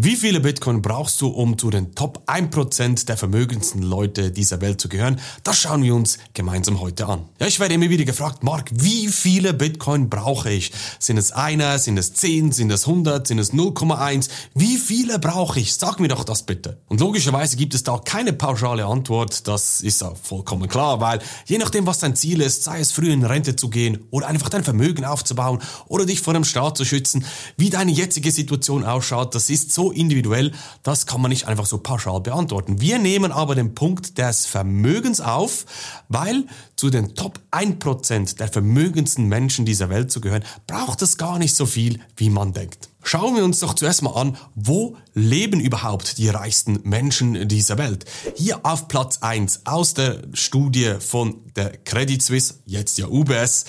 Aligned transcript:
Wie 0.00 0.14
viele 0.14 0.38
Bitcoin 0.38 0.80
brauchst 0.80 1.20
du, 1.20 1.26
um 1.26 1.58
zu 1.58 1.70
den 1.70 1.92
Top 1.96 2.22
1% 2.28 3.06
der 3.06 3.16
vermögendsten 3.16 3.82
Leute 3.82 4.30
dieser 4.30 4.60
Welt 4.60 4.80
zu 4.80 4.88
gehören? 4.88 5.18
Das 5.42 5.58
schauen 5.58 5.82
wir 5.82 5.92
uns 5.92 6.18
gemeinsam 6.34 6.78
heute 6.78 7.06
an. 7.06 7.24
Ja, 7.40 7.48
ich 7.48 7.58
werde 7.58 7.74
immer 7.74 7.90
wieder 7.90 8.04
gefragt, 8.04 8.44
Mark, 8.44 8.70
wie 8.72 9.08
viele 9.08 9.52
Bitcoin 9.54 10.08
brauche 10.08 10.52
ich? 10.52 10.70
Sind 11.00 11.16
es 11.16 11.32
einer, 11.32 11.80
sind 11.80 11.98
es 11.98 12.14
10, 12.14 12.52
sind 12.52 12.70
es 12.70 12.86
100, 12.86 13.26
sind 13.26 13.40
es 13.40 13.52
0,1? 13.52 14.28
Wie 14.54 14.76
viele 14.76 15.18
brauche 15.18 15.58
ich? 15.58 15.74
Sag 15.74 15.98
mir 15.98 16.06
doch 16.06 16.22
das 16.22 16.44
bitte. 16.44 16.80
Und 16.86 17.00
logischerweise 17.00 17.56
gibt 17.56 17.74
es 17.74 17.82
da 17.82 17.98
keine 17.98 18.32
pauschale 18.32 18.86
Antwort, 18.86 19.48
das 19.48 19.80
ist 19.80 20.00
ja 20.00 20.12
vollkommen 20.14 20.68
klar, 20.68 21.00
weil 21.00 21.18
je 21.46 21.58
nachdem, 21.58 21.88
was 21.88 21.98
dein 21.98 22.14
Ziel 22.14 22.40
ist, 22.40 22.62
sei 22.62 22.78
es 22.78 22.92
früh 22.92 23.10
in 23.10 23.24
Rente 23.24 23.56
zu 23.56 23.68
gehen 23.68 24.04
oder 24.12 24.28
einfach 24.28 24.48
dein 24.48 24.62
Vermögen 24.62 25.04
aufzubauen 25.04 25.58
oder 25.88 26.06
dich 26.06 26.20
vor 26.20 26.34
dem 26.34 26.44
Staat 26.44 26.76
zu 26.76 26.84
schützen, 26.84 27.24
wie 27.56 27.70
deine 27.70 27.90
jetzige 27.90 28.30
Situation 28.30 28.84
ausschaut, 28.84 29.34
das 29.34 29.50
ist 29.50 29.72
so 29.72 29.87
individuell, 29.90 30.52
das 30.82 31.06
kann 31.06 31.20
man 31.20 31.30
nicht 31.30 31.46
einfach 31.46 31.66
so 31.66 31.78
pauschal 31.78 32.20
beantworten. 32.20 32.80
Wir 32.80 32.98
nehmen 32.98 33.32
aber 33.32 33.54
den 33.54 33.74
Punkt 33.74 34.18
des 34.18 34.46
Vermögens 34.46 35.20
auf, 35.20 35.66
weil 36.08 36.44
zu 36.76 36.90
den 36.90 37.14
Top 37.14 37.40
1% 37.50 38.36
der 38.36 38.48
vermögendsten 38.48 39.26
Menschen 39.26 39.64
dieser 39.64 39.90
Welt 39.90 40.10
zu 40.12 40.20
gehören, 40.20 40.44
braucht 40.66 41.02
es 41.02 41.16
gar 41.16 41.38
nicht 41.38 41.54
so 41.54 41.66
viel, 41.66 42.00
wie 42.16 42.30
man 42.30 42.52
denkt. 42.52 42.88
Schauen 43.02 43.36
wir 43.36 43.44
uns 43.44 43.60
doch 43.60 43.74
zuerst 43.74 44.02
mal 44.02 44.10
an, 44.20 44.36
wo 44.54 44.96
leben 45.14 45.60
überhaupt 45.60 46.18
die 46.18 46.28
reichsten 46.28 46.80
Menschen 46.82 47.48
dieser 47.48 47.78
Welt? 47.78 48.04
Hier 48.36 48.66
auf 48.66 48.88
Platz 48.88 49.18
1 49.22 49.62
aus 49.64 49.94
der 49.94 50.22
Studie 50.34 50.96
von 50.98 51.36
der 51.56 51.78
Credit 51.78 52.22
Suisse, 52.22 52.56
jetzt 52.66 52.98
ja 52.98 53.06
UBS, 53.06 53.64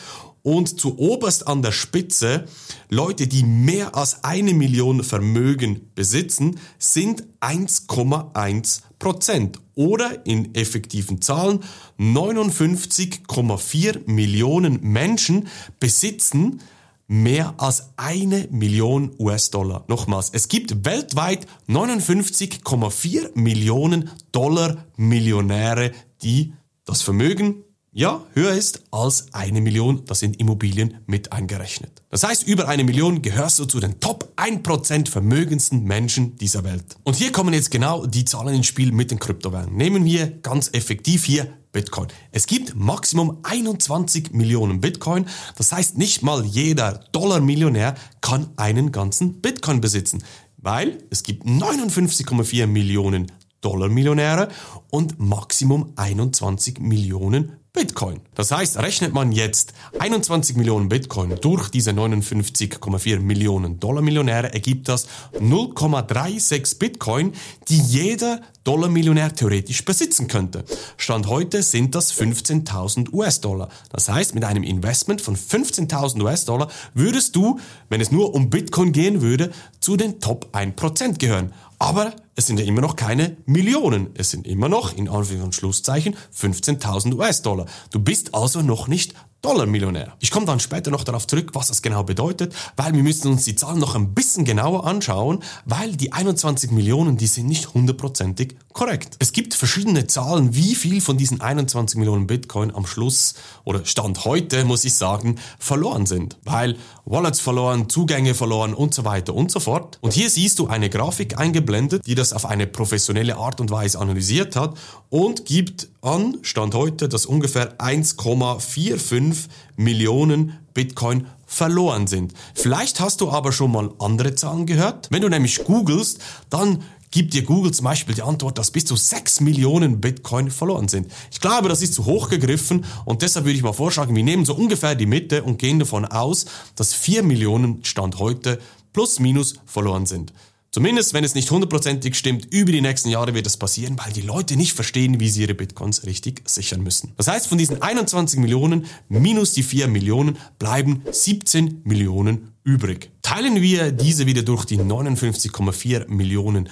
und 0.47 0.79
zu 0.79 0.97
oberst 0.97 1.45
an 1.45 1.61
der 1.61 1.73
Spitze 1.73 2.45
Leute, 2.87 3.27
die 3.27 3.43
mehr 3.43 3.97
als 3.97 4.23
eine 4.23 4.53
Million 4.53 5.03
Vermögen 5.03 5.91
besitzen, 5.93 6.57
sind 6.79 7.25
1,1 7.41 8.83
Prozent 8.97 9.59
oder 9.75 10.25
in 10.25 10.55
effektiven 10.55 11.21
Zahlen 11.21 11.65
59,4 11.99 14.09
Millionen 14.09 14.79
Menschen 14.81 15.49
besitzen 15.81 16.61
mehr 17.07 17.55
als 17.57 17.89
eine 17.97 18.47
Million 18.49 19.11
US-Dollar. 19.19 19.83
Nochmals, 19.89 20.29
es 20.31 20.47
gibt 20.47 20.85
weltweit 20.85 21.45
59,4 21.67 23.37
Millionen 23.37 24.11
Dollar 24.31 24.85
Millionäre, 24.95 25.91
die 26.21 26.53
das 26.85 27.01
Vermögen 27.01 27.65
ja, 27.97 28.21
höher 28.33 28.51
ist 28.51 28.83
als 28.91 29.33
eine 29.33 29.59
Million, 29.59 30.05
das 30.05 30.19
sind 30.19 30.39
Immobilien 30.39 30.99
mit 31.07 31.31
eingerechnet. 31.31 32.03
Das 32.11 32.23
heißt, 32.23 32.47
über 32.47 32.67
eine 32.67 32.83
Million 32.83 33.23
gehörst 33.23 33.57
du 33.57 33.65
zu 33.65 33.79
den 33.79 33.99
Top 33.99 34.31
1% 34.35 35.09
vermögendsten 35.09 35.83
Menschen 35.83 36.35
dieser 36.37 36.63
Welt. 36.63 36.95
Und 37.03 37.15
hier 37.15 37.31
kommen 37.31 37.55
jetzt 37.55 37.71
genau 37.71 38.05
die 38.05 38.23
Zahlen 38.23 38.53
ins 38.53 38.67
Spiel 38.67 38.91
mit 38.91 39.09
den 39.09 39.17
Kryptowährungen. 39.17 39.75
Nehmen 39.75 40.05
wir 40.05 40.27
ganz 40.27 40.69
effektiv 40.73 41.25
hier 41.25 41.47
Bitcoin. 41.71 42.09
Es 42.31 42.45
gibt 42.45 42.75
Maximum 42.75 43.39
21 43.41 44.31
Millionen 44.31 44.79
Bitcoin. 44.79 45.25
Das 45.55 45.71
heißt, 45.71 45.97
nicht 45.97 46.21
mal 46.21 46.45
jeder 46.45 47.03
Dollar-Millionär 47.13 47.95
kann 48.21 48.51
einen 48.57 48.91
ganzen 48.91 49.41
Bitcoin 49.41 49.81
besitzen, 49.81 50.23
weil 50.57 50.99
es 51.09 51.23
gibt 51.23 51.47
59,4 51.47 52.67
Millionen 52.67 53.31
Dollar-Millionäre 53.61 54.49
und 54.91 55.19
Maximum 55.19 55.93
21 55.95 56.79
Millionen 56.79 57.57
Bitcoin. 57.73 58.21
Das 58.33 58.51
heißt, 58.51 58.77
rechnet 58.77 59.13
man 59.13 59.31
jetzt 59.31 59.73
21 59.99 60.55
Millionen 60.55 60.89
Bitcoin 60.89 61.35
durch 61.41 61.69
diese 61.69 61.91
59,4 61.91 63.19
Millionen 63.19 63.79
Dollar 63.79 64.01
Millionäre, 64.01 64.53
ergibt 64.53 64.89
das 64.89 65.07
0,36 65.39 66.79
Bitcoin, 66.79 67.33
die 67.67 67.79
jeder 67.79 68.41
Dollar 68.63 68.89
Millionär 68.89 69.33
theoretisch 69.33 69.85
besitzen 69.85 70.27
könnte. 70.27 70.65
Stand 70.97 71.27
heute 71.27 71.63
sind 71.63 71.95
das 71.95 72.13
15.000 72.13 73.13
US-Dollar. 73.13 73.69
Das 73.89 74.09
heißt, 74.09 74.35
mit 74.35 74.43
einem 74.43 74.63
Investment 74.63 75.21
von 75.21 75.35
15.000 75.35 76.21
US-Dollar 76.21 76.69
würdest 76.93 77.35
du, 77.35 77.59
wenn 77.89 78.01
es 78.01 78.11
nur 78.11 78.33
um 78.35 78.49
Bitcoin 78.49 78.91
gehen 78.91 79.21
würde, 79.21 79.51
zu 79.79 79.95
den 79.95 80.19
Top 80.19 80.49
1% 80.53 81.17
gehören. 81.17 81.53
Aber 81.79 82.13
es 82.35 82.45
sind 82.45 82.59
ja 82.59 82.65
immer 82.65 82.81
noch 82.81 82.95
keine 82.95 83.35
Millionen. 83.47 84.11
Es 84.13 84.29
sind 84.29 84.45
immer 84.45 84.69
noch, 84.69 84.95
in 84.95 85.09
Anführungs- 85.09 85.43
und 85.43 85.55
Schlusszeichen, 85.55 86.15
15.000 86.35 87.15
US-Dollar. 87.15 87.56
Du 87.91 87.99
bist 87.99 88.35
also 88.35 88.61
noch 88.61 88.87
nicht 88.87 89.13
Dollar-Millionär. 89.43 90.13
Ich 90.19 90.31
komme 90.31 90.47
dann 90.47 90.59
später 90.59 90.89
noch 90.89 91.03
darauf 91.03 91.27
zurück, 91.27 91.51
was 91.53 91.67
das 91.67 91.83
genau 91.83 92.03
bedeutet, 92.03 92.55
weil 92.75 92.93
wir 92.93 93.03
müssen 93.03 93.31
uns 93.31 93.45
die 93.45 93.55
Zahlen 93.55 93.79
noch 93.79 93.95
ein 93.95 94.15
bisschen 94.15 94.45
genauer 94.45 94.85
anschauen, 94.85 95.43
weil 95.65 95.95
die 95.95 96.11
21 96.11 96.71
Millionen, 96.71 97.17
die 97.17 97.27
sind 97.27 97.47
nicht 97.47 97.73
hundertprozentig 97.73 98.55
korrekt. 98.73 99.15
Es 99.19 99.31
gibt 99.31 99.53
verschiedene 99.53 100.07
Zahlen, 100.07 100.55
wie 100.55 100.73
viel 100.73 101.01
von 101.01 101.17
diesen 101.17 101.39
21 101.39 101.97
Millionen 101.97 102.25
Bitcoin 102.25 102.73
am 102.73 102.87
Schluss 102.87 103.35
oder 103.63 103.85
Stand 103.85 104.25
heute, 104.25 104.65
muss 104.65 104.83
ich 104.85 104.95
sagen, 104.95 105.37
verloren 105.59 106.07
sind. 106.07 106.37
Weil 106.43 106.75
Wallets 107.05 107.39
verloren, 107.39 107.89
Zugänge 107.89 108.33
verloren 108.33 108.73
und 108.73 108.93
so 108.93 109.05
weiter 109.05 109.35
und 109.35 109.51
so 109.51 109.59
fort. 109.59 109.99
Und 110.01 110.13
hier 110.13 110.29
siehst 110.29 110.57
du 110.59 110.67
eine 110.67 110.89
Grafik 110.89 111.37
eingeblendet, 111.37 112.05
die 112.05 112.15
das 112.15 112.33
auf 112.33 112.45
eine 112.45 112.65
professionelle 112.65 113.37
Art 113.37 113.61
und 113.61 113.69
Weise 113.69 113.99
analysiert 113.99 114.55
hat 114.55 114.77
und 115.09 115.45
gibt 115.45 115.87
an, 116.01 116.37
Stand 116.41 116.75
heute, 116.75 117.09
dass 117.09 117.25
ungefähr 117.25 117.77
1,45 117.79 119.47
Millionen 119.75 120.57
Bitcoin 120.73 121.27
verloren 121.45 122.07
sind. 122.07 122.33
Vielleicht 122.53 122.99
hast 122.99 123.21
du 123.21 123.31
aber 123.31 123.51
schon 123.51 123.71
mal 123.71 123.91
andere 123.99 124.35
Zahlen 124.35 124.65
gehört. 124.65 125.07
Wenn 125.11 125.21
du 125.21 125.29
nämlich 125.29 125.63
googelst, 125.63 126.19
dann 126.49 126.83
gibt 127.11 127.33
dir 127.33 127.43
Google 127.43 127.73
zum 127.73 127.85
Beispiel 127.85 128.15
die 128.15 128.21
Antwort, 128.21 128.57
dass 128.57 128.71
bis 128.71 128.85
zu 128.85 128.95
6 128.95 129.41
Millionen 129.41 130.01
Bitcoin 130.01 130.51
verloren 130.51 130.87
sind. 130.87 131.11
Ich 131.31 131.39
glaube, 131.39 131.69
das 131.69 131.81
ist 131.81 131.93
zu 131.93 132.05
hoch 132.05 132.29
gegriffen 132.29 132.85
und 133.05 133.21
deshalb 133.21 133.45
würde 133.45 133.57
ich 133.57 133.63
mal 133.63 133.73
vorschlagen, 133.73 134.15
wir 134.15 134.23
nehmen 134.23 134.45
so 134.45 134.53
ungefähr 134.53 134.95
die 134.95 135.05
Mitte 135.05 135.43
und 135.43 135.57
gehen 135.57 135.79
davon 135.79 136.05
aus, 136.05 136.45
dass 136.75 136.93
4 136.93 137.23
Millionen 137.23 137.83
Stand 137.85 138.19
heute 138.19 138.59
plus 138.93 139.19
minus 139.19 139.55
verloren 139.65 140.05
sind. 140.05 140.33
Zumindest, 140.77 141.15
wenn 141.15 141.23
es 141.23 141.33
nicht 141.33 141.49
hundertprozentig 141.49 142.13
stimmt, 142.13 142.53
über 142.53 142.71
die 142.71 142.81
nächsten 142.81 143.09
Jahre 143.09 143.33
wird 143.33 143.47
das 143.47 143.57
passieren, 143.57 143.97
weil 143.97 144.13
die 144.13 144.21
Leute 144.21 144.55
nicht 144.55 144.73
verstehen, 144.73 145.19
wie 145.19 145.27
sie 145.27 145.41
ihre 145.41 145.55
Bitcoins 145.55 146.05
richtig 146.05 146.47
sichern 146.47 146.83
müssen. 146.83 147.13
Das 147.17 147.27
heißt, 147.27 147.47
von 147.47 147.57
diesen 147.57 147.81
21 147.81 148.39
Millionen 148.39 148.85
minus 149.09 149.53
die 149.53 149.63
4 149.63 149.87
Millionen 149.87 150.37
bleiben 150.59 151.01
17 151.09 151.81
Millionen 151.83 152.53
übrig. 152.63 153.09
Teilen 153.23 153.59
wir 153.59 153.91
diese 153.91 154.27
wieder 154.27 154.43
durch 154.43 154.65
die 154.65 154.77
59,4 154.77 156.09
Millionen 156.09 156.69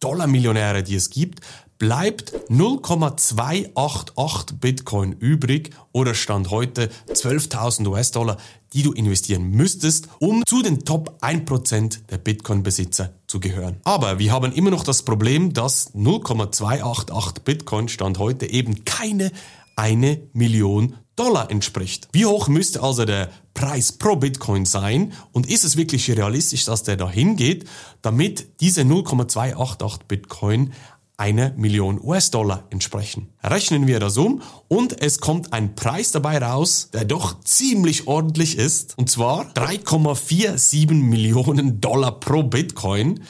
Dollar-Millionäre, 0.00 0.82
die 0.82 0.96
es 0.96 1.08
gibt, 1.08 1.40
bleibt 1.78 2.32
0,288 2.48 4.56
Bitcoin 4.58 5.12
übrig 5.12 5.70
oder 5.92 6.14
Stand 6.14 6.50
heute 6.50 6.90
12.000 7.08 7.86
US-Dollar, 7.88 8.38
die 8.72 8.82
du 8.82 8.92
investieren 8.92 9.50
müsstest, 9.50 10.08
um 10.18 10.42
zu 10.46 10.62
den 10.62 10.84
Top 10.84 11.18
1% 11.22 12.06
der 12.10 12.18
Bitcoin-Besitzer 12.18 13.12
zu 13.26 13.40
gehören. 13.40 13.76
Aber 13.84 14.18
wir 14.18 14.32
haben 14.32 14.52
immer 14.52 14.70
noch 14.70 14.84
das 14.84 15.02
Problem, 15.02 15.52
dass 15.52 15.94
0,288 15.94 17.44
Bitcoin 17.44 17.88
Stand 17.88 18.18
heute 18.18 18.46
eben 18.46 18.84
keine 18.84 19.30
eine 19.76 20.20
Million 20.32 20.96
Dollar 21.16 21.50
entspricht. 21.50 22.08
Wie 22.12 22.26
hoch 22.26 22.48
müsste 22.48 22.82
also 22.82 23.06
der 23.06 23.30
Preis 23.54 23.92
pro 23.92 24.16
Bitcoin 24.16 24.66
sein 24.66 25.14
und 25.32 25.50
ist 25.50 25.64
es 25.64 25.78
wirklich 25.78 26.10
realistisch, 26.10 26.66
dass 26.66 26.82
der 26.82 26.96
da 26.96 27.08
hingeht, 27.08 27.66
damit 28.02 28.60
diese 28.60 28.84
0,288 28.84 30.06
Bitcoin 30.06 30.74
eine 31.16 31.54
Million 31.56 31.98
US-Dollar 32.02 32.64
entsprechen. 32.70 33.28
Rechnen 33.42 33.86
wir 33.86 34.00
das 34.00 34.16
um 34.16 34.42
und 34.68 35.00
es 35.00 35.20
kommt 35.20 35.52
ein 35.52 35.74
Preis 35.74 36.12
dabei 36.12 36.38
raus, 36.38 36.90
der 36.92 37.04
doch 37.04 37.40
ziemlich 37.40 38.06
ordentlich 38.06 38.58
ist, 38.58 38.98
und 38.98 39.08
zwar 39.08 39.46
3,47 39.54 40.92
Millionen 40.92 41.80
Dollar 41.80 42.20
pro 42.20 42.42
Bitcoin 42.42 43.20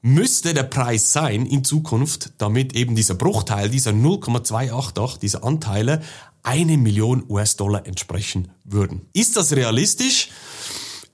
müsste 0.00 0.54
der 0.54 0.62
Preis 0.62 1.12
sein 1.12 1.44
in 1.44 1.64
Zukunft, 1.64 2.32
damit 2.38 2.74
eben 2.74 2.94
dieser 2.94 3.14
Bruchteil, 3.14 3.68
dieser 3.68 3.92
0,288, 3.92 5.18
diese 5.18 5.42
Anteile, 5.42 6.02
eine 6.42 6.78
Million 6.78 7.24
US-Dollar 7.28 7.86
entsprechen 7.86 8.48
würden. 8.64 9.02
Ist 9.12 9.36
das 9.36 9.54
realistisch? 9.54 10.30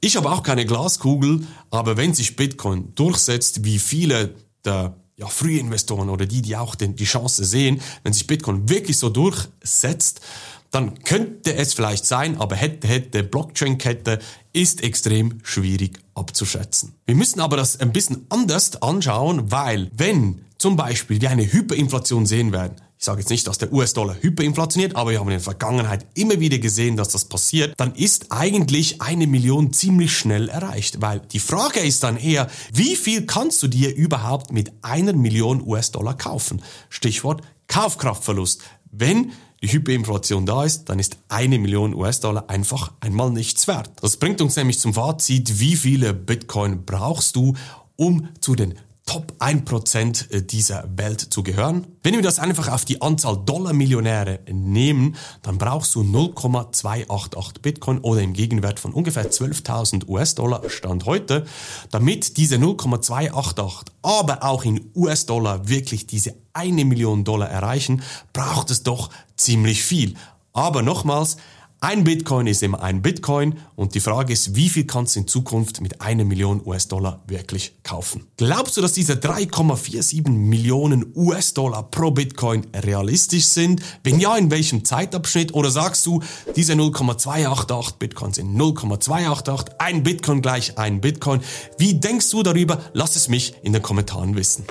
Ich 0.00 0.16
habe 0.16 0.30
auch 0.30 0.42
keine 0.42 0.66
Glaskugel, 0.66 1.46
aber 1.70 1.96
wenn 1.96 2.14
sich 2.14 2.36
Bitcoin 2.36 2.94
durchsetzt, 2.94 3.64
wie 3.64 3.78
viele 3.78 4.34
der 4.64 4.94
ja, 5.16 5.26
Frühinvestoren 5.26 6.08
oder 6.08 6.26
die, 6.26 6.42
die 6.42 6.56
auch 6.56 6.74
den, 6.74 6.96
die 6.96 7.04
Chance 7.04 7.44
sehen, 7.44 7.80
wenn 8.02 8.12
sich 8.12 8.26
Bitcoin 8.26 8.68
wirklich 8.68 8.98
so 8.98 9.10
durchsetzt, 9.10 10.20
dann 10.70 11.04
könnte 11.04 11.54
es 11.54 11.72
vielleicht 11.72 12.04
sein, 12.04 12.40
aber 12.40 12.56
hätte, 12.56 12.88
hätte, 12.88 13.22
Blockchain-Kette 13.22 14.18
ist 14.52 14.82
extrem 14.82 15.38
schwierig 15.44 16.00
abzuschätzen. 16.14 16.94
Wir 17.06 17.14
müssen 17.14 17.40
aber 17.40 17.56
das 17.56 17.78
ein 17.78 17.92
bisschen 17.92 18.26
anders 18.28 18.82
anschauen, 18.82 19.52
weil 19.52 19.88
wenn 19.94 20.44
zum 20.58 20.74
Beispiel 20.74 21.20
wir 21.20 21.30
eine 21.30 21.50
Hyperinflation 21.50 22.26
sehen 22.26 22.50
werden, 22.50 22.74
ich 22.98 23.04
sage 23.04 23.20
jetzt 23.20 23.30
nicht, 23.30 23.46
dass 23.46 23.58
der 23.58 23.72
US-Dollar 23.72 24.16
hyperinflationiert, 24.20 24.96
aber 24.96 25.10
wir 25.10 25.20
haben 25.20 25.28
in 25.28 25.32
der 25.32 25.40
Vergangenheit 25.40 26.06
immer 26.14 26.40
wieder 26.40 26.58
gesehen, 26.58 26.96
dass 26.96 27.08
das 27.08 27.26
passiert, 27.26 27.74
dann 27.76 27.94
ist 27.94 28.32
eigentlich 28.32 29.02
eine 29.02 29.26
Million 29.26 29.72
ziemlich 29.72 30.16
schnell 30.16 30.48
erreicht. 30.48 31.02
Weil 31.02 31.20
die 31.20 31.38
Frage 31.38 31.80
ist 31.80 32.02
dann 32.02 32.16
eher, 32.16 32.48
wie 32.72 32.96
viel 32.96 33.26
kannst 33.26 33.62
du 33.62 33.68
dir 33.68 33.94
überhaupt 33.94 34.52
mit 34.52 34.72
einer 34.82 35.12
Million 35.12 35.60
US-Dollar 35.66 36.16
kaufen? 36.16 36.62
Stichwort 36.88 37.42
Kaufkraftverlust. 37.66 38.62
Wenn 38.90 39.32
die 39.62 39.72
Hyperinflation 39.72 40.46
da 40.46 40.64
ist, 40.64 40.84
dann 40.84 40.98
ist 40.98 41.16
eine 41.28 41.58
Million 41.58 41.94
US-Dollar 41.94 42.48
einfach 42.48 42.92
einmal 43.00 43.30
nichts 43.30 43.66
wert. 43.66 43.90
Das 44.02 44.18
bringt 44.18 44.40
uns 44.40 44.56
nämlich 44.56 44.78
zum 44.78 44.94
Fazit, 44.94 45.58
wie 45.58 45.76
viele 45.76 46.14
Bitcoin 46.14 46.84
brauchst 46.84 47.34
du, 47.36 47.54
um 47.96 48.28
zu 48.40 48.54
den 48.54 48.74
Top 49.06 49.34
1% 49.38 50.32
äh, 50.32 50.42
dieser 50.42 50.88
Welt 50.96 51.20
zu 51.20 51.42
gehören. 51.42 51.86
Wenn 52.02 52.14
wir 52.14 52.22
das 52.22 52.38
einfach 52.38 52.68
auf 52.68 52.86
die 52.86 53.02
Anzahl 53.02 53.36
Dollar-Millionäre 53.44 54.40
nehmen, 54.50 55.16
dann 55.42 55.58
brauchst 55.58 55.94
du 55.94 56.02
0,288 56.02 57.60
Bitcoin 57.60 57.98
oder 57.98 58.22
im 58.22 58.32
Gegenwert 58.32 58.80
von 58.80 58.94
ungefähr 58.94 59.30
12.000 59.30 60.08
US-Dollar 60.08 60.70
Stand 60.70 61.04
heute, 61.04 61.44
damit 61.90 62.38
diese 62.38 62.56
0,288, 62.56 63.92
aber 64.00 64.42
auch 64.42 64.64
in 64.64 64.90
US-Dollar 64.94 65.68
wirklich 65.68 66.06
diese 66.06 66.34
eine 66.54 66.86
Million 66.86 67.24
Dollar 67.24 67.50
erreichen, 67.50 68.02
braucht 68.32 68.70
es 68.70 68.84
doch 68.84 69.10
ziemlich 69.36 69.82
viel. 69.82 70.14
Aber 70.54 70.82
nochmals, 70.82 71.36
ein 71.80 72.02
Bitcoin 72.02 72.46
ist 72.46 72.62
immer 72.62 72.82
ein 72.82 73.02
Bitcoin 73.02 73.58
und 73.76 73.94
die 73.94 74.00
Frage 74.00 74.32
ist, 74.32 74.56
wie 74.56 74.70
viel 74.70 74.86
kannst 74.86 75.16
du 75.16 75.20
in 75.20 75.28
Zukunft 75.28 75.82
mit 75.82 76.00
einer 76.00 76.24
Million 76.24 76.62
US-Dollar 76.64 77.22
wirklich 77.26 77.74
kaufen? 77.82 78.26
Glaubst 78.38 78.76
du, 78.76 78.80
dass 78.80 78.92
diese 78.92 79.14
3,47 79.14 80.30
Millionen 80.30 81.12
US-Dollar 81.14 81.82
pro 81.90 82.10
Bitcoin 82.10 82.66
realistisch 82.74 83.44
sind? 83.44 83.82
Wenn 84.02 84.18
ja, 84.18 84.34
in 84.36 84.50
welchem 84.50 84.84
Zeitabschnitt? 84.84 85.52
Oder 85.52 85.70
sagst 85.70 86.06
du, 86.06 86.22
diese 86.56 86.74
0,288 86.74 87.96
Bitcoin 87.96 88.32
sind 88.32 88.54
0,288, 88.54 89.74
ein 89.78 90.02
Bitcoin 90.02 90.40
gleich 90.40 90.78
ein 90.78 91.02
Bitcoin? 91.02 91.40
Wie 91.76 91.94
denkst 91.94 92.30
du 92.30 92.42
darüber? 92.42 92.80
Lass 92.94 93.14
es 93.16 93.28
mich 93.28 93.54
in 93.62 93.74
den 93.74 93.82
Kommentaren 93.82 94.36
wissen. 94.36 94.64